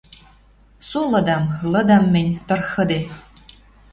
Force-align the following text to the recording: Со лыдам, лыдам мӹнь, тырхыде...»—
Со 0.87 1.01
лыдам, 1.11 1.43
лыдам 1.71 2.03
мӹнь, 2.13 2.33
тырхыде...»— 2.47 2.99